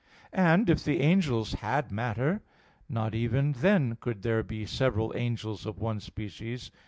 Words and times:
And 0.33 0.67
if 0.67 0.83
the 0.83 0.99
angels 1.01 1.53
had 1.53 1.91
matter, 1.91 2.41
not 2.89 3.13
even 3.13 3.51
then 3.51 3.97
could 4.01 4.23
there 4.23 4.41
be 4.41 4.65
several 4.65 5.13
angels 5.15 5.63
of 5.67 5.77
one 5.77 5.99
species. 5.99 6.71